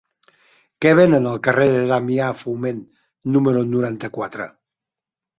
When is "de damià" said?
1.73-2.29